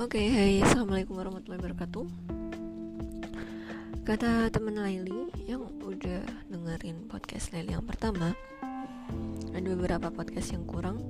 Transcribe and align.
Oke, 0.00 0.16
okay, 0.16 0.28
hai, 0.32 0.54
assalamualaikum 0.64 1.12
warahmatullahi 1.12 1.60
wabarakatuh. 1.60 2.06
Kata 4.00 4.48
teman 4.48 4.80
Laili 4.80 5.28
yang 5.44 5.60
udah 5.76 6.24
dengerin 6.48 7.04
podcast 7.04 7.52
Laili 7.52 7.76
yang 7.76 7.84
pertama, 7.84 8.32
ada 9.52 9.66
beberapa 9.68 10.08
podcast 10.08 10.56
yang 10.56 10.64
kurang 10.64 11.04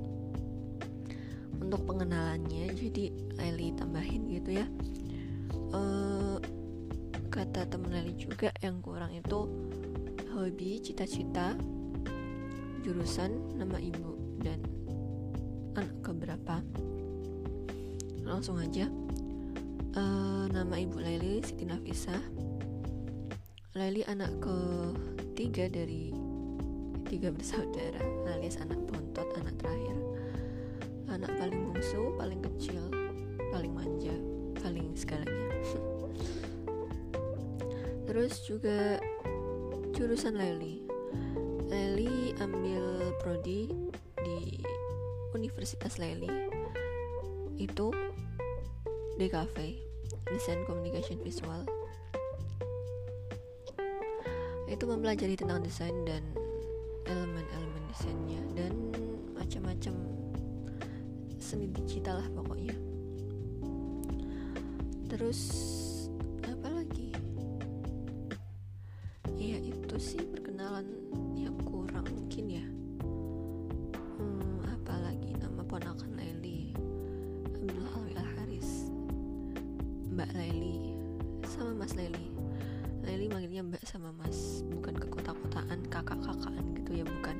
untuk 1.63 1.87
pengenalannya. 1.87 2.67
Jadi 2.75 3.15
Laili 3.39 3.71
tambahin 3.79 4.27
gitu 4.27 4.59
ya. 4.59 4.67
Uh, 5.71 6.35
kata 7.31 7.71
teman 7.71 7.95
Laili 7.95 8.19
juga 8.19 8.51
yang 8.59 8.83
kurang 8.83 9.15
itu 9.15 9.47
hobi, 10.35 10.83
cita-cita, 10.83 11.55
jurusan, 12.83 13.55
nama 13.55 13.79
ibu 13.79 14.19
dan 14.43 14.59
anak 15.79 15.95
keberapa 16.03 16.59
langsung 18.31 18.63
aja. 18.63 18.87
Uh, 19.91 20.47
nama 20.55 20.79
ibu 20.79 21.03
Laili 21.03 21.43
Siti 21.43 21.67
Nafisa. 21.67 22.15
Laili 23.75 24.07
anak 24.07 24.31
ketiga 24.39 25.67
dari 25.67 26.15
tiga 27.11 27.27
bersaudara 27.27 27.99
alias 28.31 28.55
anak 28.63 28.79
bontot 28.87 29.27
anak 29.35 29.51
terakhir. 29.59 29.99
Anak 31.11 31.27
paling 31.35 31.59
bungsu 31.59 32.15
paling 32.15 32.39
kecil 32.39 32.79
paling 33.51 33.75
manja 33.75 34.15
paling 34.63 34.95
segalanya. 34.95 35.51
Terus 38.07 38.47
juga 38.47 39.03
jurusan 39.91 40.39
Laili. 40.39 40.87
Laili 41.67 42.31
ambil 42.39 43.11
prodi 43.19 43.67
di 44.23 44.63
Universitas 45.35 45.99
Laili. 45.99 46.31
Itu 47.59 47.91
DKV 49.19 49.57
Design 50.31 50.63
Communication 50.63 51.19
Visual. 51.23 51.63
Itu 54.71 54.87
mempelajari 54.87 55.35
tentang 55.35 55.63
desain 55.63 55.93
dan 56.07 56.23
elemen-elemen 57.03 57.83
desainnya 57.91 58.41
dan 58.55 58.73
macam-macam 59.35 59.95
seni 61.35 61.67
digital 61.75 62.23
lah 62.23 62.29
pokoknya. 62.31 62.75
Terus 65.11 65.41
apa 66.47 66.71
lagi? 66.71 67.11
Ya 69.35 69.59
itu 69.59 69.95
sih 69.99 70.23
perkenalan 70.23 70.87
yang 71.35 71.57
kurang 71.67 72.07
mungkin 72.15 72.45
ya 72.47 72.65
Mbak 80.21 80.37
Laili 80.37 80.93
sama 81.49 81.73
Mas 81.81 81.97
Laili 81.97 82.29
Laili 83.01 83.25
manggilnya 83.25 83.65
Mbak 83.65 83.89
sama 83.89 84.13
Mas 84.21 84.61
bukan 84.69 84.93
ke 84.93 85.09
kota-kotaan 85.09 85.81
kakak-kakaan 85.89 86.77
gitu 86.77 87.01
ya 87.01 87.05
bukan. 87.09 87.33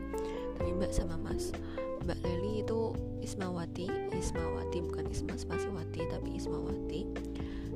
Tapi 0.58 0.73
Mbak 0.82 0.90
sama 0.90 1.14
Mas. 1.22 1.54
Mbak 2.02 2.18
Laili 2.26 2.66
itu 2.66 2.98
Ismawati 3.22 3.86
Ismawati 4.18 4.82
bukan 4.82 5.06
Isma 5.14 5.38
Spasiwati 5.38 6.10
tapi 6.10 6.42
Ismawati. 6.42 7.06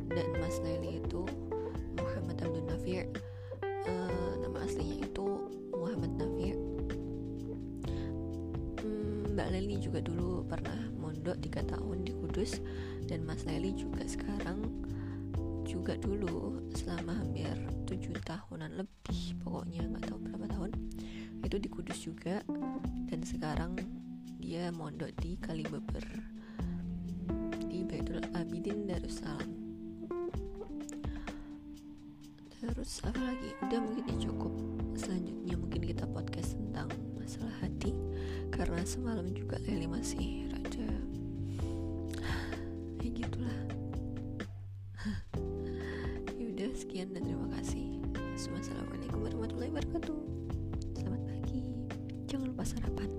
Dan 0.09 0.25
Mas 0.41 0.57
Laili 0.65 0.97
itu 0.97 1.21
Muhammad 2.01 2.41
Abdul 2.41 2.65
Nafir. 2.65 3.05
Uh, 3.61 4.41
nama 4.41 4.57
aslinya 4.65 4.74
Mbak 9.45 9.61
Laili 9.61 9.77
juga 9.77 10.01
dulu 10.01 10.41
pernah 10.49 10.89
mondok 10.97 11.37
3 11.37 11.69
tahun 11.69 12.01
di 12.01 12.17
Kudus. 12.17 12.65
Dan 13.05 13.29
Mas 13.29 13.45
Laili 13.45 13.77
juga 13.77 14.01
sekarang 14.01 14.57
juga 15.61 15.93
dulu 16.01 16.65
selama 16.73 17.13
hampir 17.13 17.53
tujuh 17.85 18.17
tahunan 18.25 18.73
lebih 18.73 19.37
pokoknya 19.45 19.85
nggak 19.85 20.09
tahu 20.09 20.17
berapa 20.17 20.49
tahun 20.49 20.71
itu 21.45 21.61
di 21.61 21.69
Kudus 21.69 21.99
juga. 22.01 22.41
Dan 23.05 23.21
sekarang 23.21 23.77
dia 24.41 24.73
mondok 24.73 25.13
di 25.21 25.37
Kalibeber 25.37 26.05
di 27.69 27.85
Baitul 27.85 28.25
Abidin 28.33 28.89
Darussalam. 28.89 29.53
Terus 32.49 32.97
apa 33.05 33.21
lagi? 33.21 33.53
Udah 33.61 33.77
mungkin 33.77 34.09
ya 34.09 34.17
cukup. 34.25 34.53
Selanjutnya 34.97 35.53
mungkin 35.53 35.85
kita 35.85 36.09
podcast 36.09 36.57
karena 38.55 38.87
semalam 38.87 39.27
juga 39.35 39.59
Leli 39.67 39.83
masih 39.83 40.47
rada 40.47 40.87
ya 43.03 43.09
gitulah. 43.11 43.59
Yaudah 46.39 46.71
sekian 46.71 47.11
dan 47.11 47.27
terima 47.27 47.51
kasih. 47.59 47.99
Assalamualaikum 48.39 49.27
warahmatullahi 49.27 49.71
wabarakatuh. 49.75 50.19
Selamat 50.95 51.21
pagi. 51.27 51.61
Jangan 52.31 52.55
lupa 52.55 52.63
sarapan 52.63 53.09